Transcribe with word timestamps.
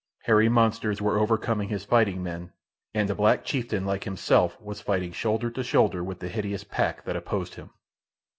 Hairy 0.23 0.49
monsters 0.49 0.99
were 0.99 1.19
overcoming 1.19 1.69
his 1.69 1.85
fighting 1.85 2.23
men, 2.23 2.51
and 2.91 3.07
a 3.11 3.13
black 3.13 3.45
chieftain 3.45 3.85
like 3.85 4.03
himself 4.03 4.59
was 4.59 4.81
fighting 4.81 5.11
shoulder 5.11 5.51
to 5.51 5.63
shoulder 5.63 6.03
with 6.03 6.17
the 6.19 6.27
hideous 6.27 6.63
pack 6.63 7.03
that 7.05 7.15
opposed 7.15 7.53
him. 7.53 7.69